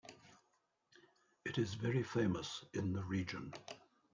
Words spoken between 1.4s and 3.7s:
It is very famous in the region.